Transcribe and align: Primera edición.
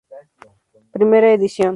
Primera 0.91 1.31
edición. 1.33 1.69